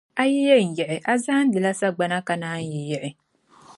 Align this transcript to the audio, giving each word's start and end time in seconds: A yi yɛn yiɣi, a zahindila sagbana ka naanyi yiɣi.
A 0.21 0.23
yi 0.31 0.39
yɛn 0.49 0.69
yiɣi, 0.77 0.97
a 1.11 1.13
zahindila 1.23 1.71
sagbana 1.79 2.17
ka 2.27 2.33
naanyi 2.41 2.79
yiɣi. 2.89 3.09